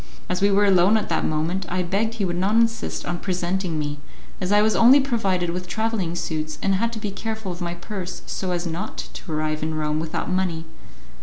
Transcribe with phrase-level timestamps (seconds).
[0.27, 3.77] As we were alone at that moment, I begged he would not insist on presenting
[3.77, 3.99] me,
[4.41, 7.75] as I was only provided with travelling suits, and had to be careful of my
[7.75, 10.65] purse so as not to arrive in Rome without money.